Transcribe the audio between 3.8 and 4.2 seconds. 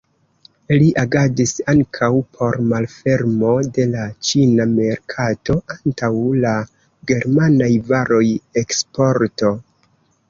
la